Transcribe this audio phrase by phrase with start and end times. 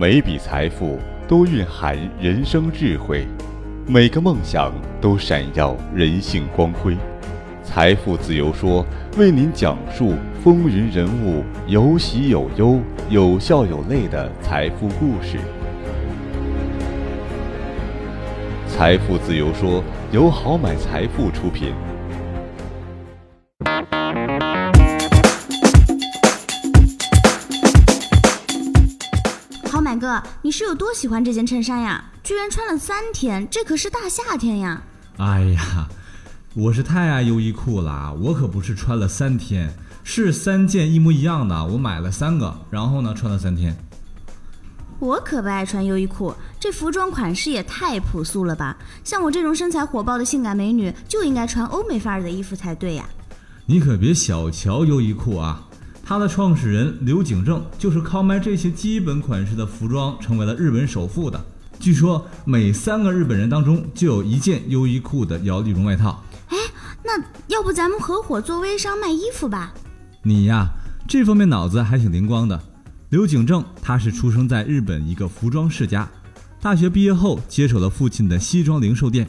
[0.00, 0.96] 每笔财富
[1.26, 3.26] 都蕴含人生智慧，
[3.84, 6.96] 每个梦想都闪耀人性光辉。
[7.64, 12.78] 财富自由说为您讲述风云人物有喜有忧、
[13.10, 15.36] 有笑有泪的财富故事。
[18.68, 21.74] 财富自由说由好买财富出品。
[29.88, 32.12] 好买哥，你是有多喜欢这件衬衫呀？
[32.22, 34.82] 居然穿了三天，这可是大夏天呀！
[35.16, 35.88] 哎呀，
[36.54, 43.74] 我是太爱优衣库了，我可不是穿了三天，是三件一模一样的，我买了三个，然后呢穿了三天。
[44.98, 48.76] 我可不爱穿优衣库，这服装款式也太朴素了吧！
[49.02, 53.08] 像我这种身材火爆的性感美女，就应该穿欧美范儿的衣服才对呀。
[53.64, 55.66] 你可别小瞧优衣库啊！
[56.08, 61.38] 它的创始人刘景正就是靠卖这些基本款式的服装成为了日本首富的。
[61.78, 66.24] 据说每三个日本人当中就有一件优衣库的摇粒绒外套。
[66.48, 66.56] 哎，
[67.04, 69.74] 那要不咱们合伙做微商卖衣服吧？
[70.22, 70.68] 你呀，
[71.06, 72.58] 这方面脑子还挺灵光的。
[73.10, 76.08] 刘景正他是出生在日本一个服装世家，
[76.62, 79.28] 大学毕业后接手了父亲的西装零售店。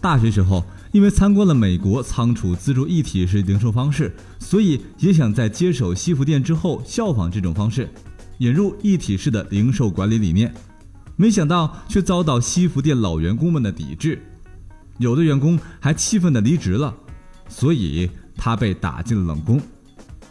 [0.00, 0.64] 大学时候。
[0.94, 7.88] 因为参观了美国仓储自助一体式零售方式，所以也想在接手西服店之后效仿这种方式，
[8.38, 10.54] 引入一体式的零售管理理念。
[11.16, 14.22] 没想到却遭到西服店老员工们的抵制，
[14.98, 16.94] 有的员工还气愤的离职了，
[17.48, 19.60] 所以他被打进了冷宫。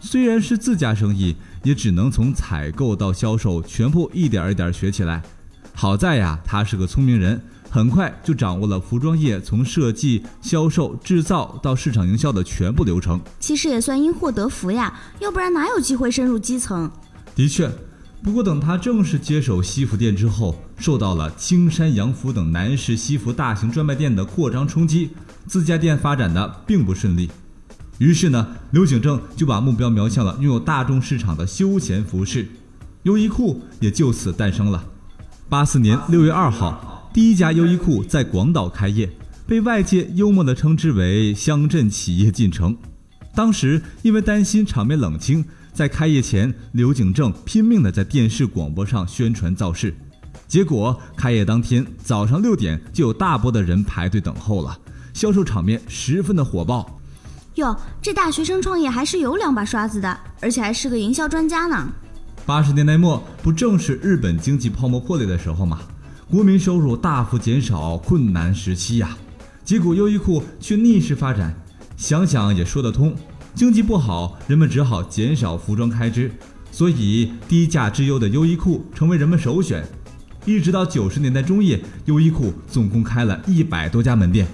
[0.00, 5.22] 虽然是自家生意，也只能从采购到销售全部一点一点学起来。
[5.72, 7.40] 好在呀，他是个聪明人。
[7.70, 13.20] 很快就掌握了服装业从设计、销售、制造到市场营销的全部流程。
[13.38, 16.90] 其实也算因祸得福呀，要不然哪有机会深入基层？
[17.34, 17.70] 的确，
[18.22, 25.10] 不过等他正式接手西服店之后，受到了青山洋服等男士西服大型专卖店的扩张冲击，
[25.46, 27.30] 自家店发展的并不顺利。
[27.98, 32.48] 于是呢，刘景正就把目标瞄向了拥有大众市场的休闲服饰，
[33.02, 34.84] 优衣库也就此诞生了。
[35.48, 36.97] 八四年六月二号。
[37.18, 39.10] 第一家优衣库在广岛开业，
[39.44, 42.76] 被外界幽默地称之为“乡镇企业进城”。
[43.34, 49.92] 当时因为担心场面冷清，在开业前，刘景正拼命地在电视广播上宣传造势。
[50.46, 54.78] 结果开业当天早上六点就有大波的人排队等候了，
[55.12, 57.00] 销售场面十分的火爆。
[57.56, 61.92] 哟，这大学生创业还是有两把刷子的，而且还是个营销专家呢。
[62.46, 65.80] 八十年代末不正是日本经济泡沫破裂的时候吗？
[66.30, 69.16] 国民收入大幅减少，困难时期呀，
[69.64, 71.54] 结果优衣库却逆势发展，
[71.96, 73.16] 想想也说得通。
[73.54, 76.30] 经济不好，人们只好减少服装开支，
[76.70, 79.82] 所以低价之优的优衣库成为人们首选。
[80.44, 84.46] 一直到九十年代中叶，优衣库总共开了一百多家门店。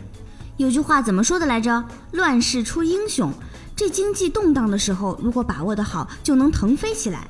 [0.56, 1.84] 有句话怎么说的来着？
[2.12, 3.32] 乱世出英雄。
[3.74, 7.26] 这经济动荡的时候，如果把握得好，就能腾飞起来。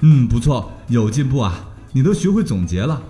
[0.00, 3.00] 嗯，不错，有进步啊，你都学会总结了。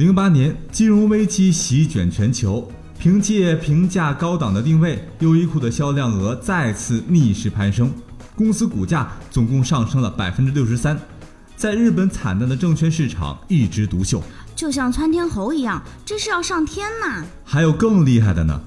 [0.00, 2.66] 零八年金融危机席卷全球，
[2.98, 7.92] 凭借平价高档的定位，优衣库的销量额再次逆势攀升，
[8.34, 10.98] 公司股价总共上升了百分之六十三，
[11.54, 14.22] 在日本惨淡的证券市场一枝独秀，
[14.56, 17.22] 就像窜天猴一样，这是要上天呐！
[17.44, 18.58] 还有更厉害的呢，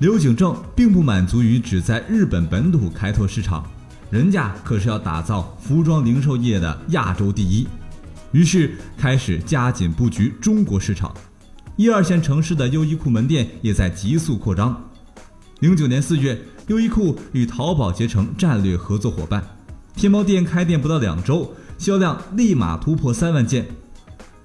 [0.00, 3.64] 刘景正并不满足于只在日本本土开拓市场，
[4.10, 7.64] 人家可是要打造服装零售业的亚洲第一。
[8.32, 11.12] 于是开始加紧布局中国市场，
[11.76, 14.88] 一二线城市的优衣库门店也在急速扩张。
[15.58, 19.44] 零九年四月，优衣库与淘宝结成战略合作伙伴，
[19.96, 23.66] 天猫店开店不到两周，销量立马突破三万件。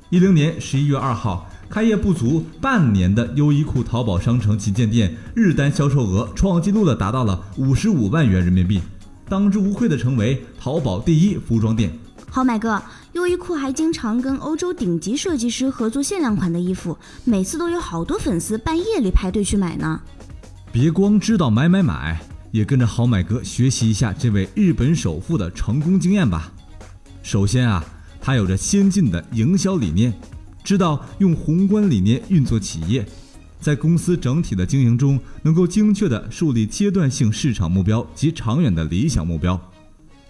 [0.09, 8.81] 一零年十一月二号，开业不足半年的优衣库淘宝商城旗舰店日单销售额创纪录的达到了五十五万元人民币，
[9.29, 11.91] 当之无愧的成为淘宝第一服装店。
[12.35, 20.01] 好买哥，优衣库还经常跟欧洲顶级设计师合作限量款的衣服，每次都有好多粉丝半夜里排队去买呢。
[20.69, 22.19] 别光知道买买买，
[22.51, 26.51] 也跟着好买哥学习一下这位日本首富的成功经验吧。
[27.23, 27.81] 首先啊，
[28.19, 30.13] 他有着先进的营销理念，
[30.61, 33.07] 知道用宏观理念运作企业，
[33.61, 39.57] 在公司整体的经营中能够精确地树立阶段性市场目标及长远的理想目标。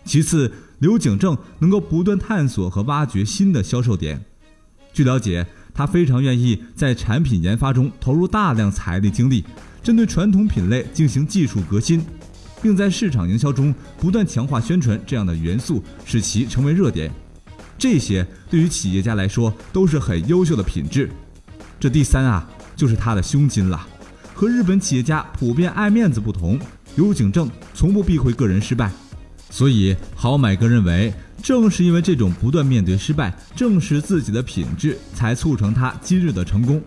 [0.06, 4.24] 其次，刘景正能够不断探索和挖掘新的销售点。
[4.94, 9.44] 据了解，他非常愿意在产品研发中投入大量财力精力，
[9.84, 12.02] 针对传统品类进行技术革新，
[12.62, 17.12] 并在市场营销中不断强化宣传这样的元素，使其成为热点。
[17.78, 21.10] 这些对于企业家来说都是很优秀的品质。
[21.78, 23.86] 这第三啊，就是他的胸襟了。
[24.34, 26.58] 和日本企业家普遍爱面子不同，
[26.96, 28.92] 刘景正从不避讳个人失败，
[29.50, 36.82] 所以好买哥认为，正是因为这种不断面对失败、正视自己的品质，才促成他今日的成功。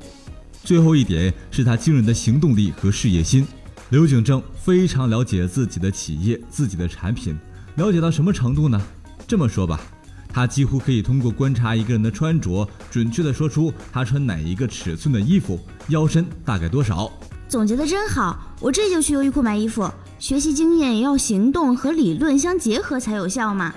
[0.64, 3.46] 最后一点是他惊人的行动力和事业心。
[3.90, 7.38] 刘景正非常了解自己的企业、自己的产品，
[7.76, 8.78] 了解到什么程度呢？
[9.26, 9.80] 这么说吧，
[10.30, 15.58] 他几乎可以通过观察一个人的穿着，准确的说出他穿哪一个尺寸的衣服，
[15.88, 17.10] 腰身大概多少。
[17.48, 19.90] 总结的真好，我这就去优衣库买衣服。
[20.18, 23.72] 学习经验也要行动和理论相结合才有效嘛。